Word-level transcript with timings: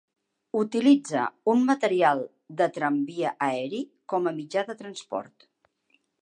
Utilitza 0.59 1.25
un 1.53 1.61
material 1.67 2.21
de 2.61 2.69
tramvia 2.79 3.35
aeri 3.49 3.83
com 4.15 4.31
a 4.33 4.35
mitjà 4.41 4.65
de 4.71 4.79
transport. 4.81 5.49